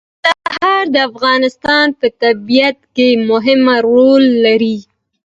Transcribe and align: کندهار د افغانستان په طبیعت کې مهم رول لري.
کندهار 0.25 0.83
د 0.93 0.97
افغانستان 1.09 1.87
په 1.99 2.07
طبیعت 2.23 2.79
کې 2.95 3.09
مهم 3.29 3.61
رول 3.93 4.23
لري. 4.45 4.77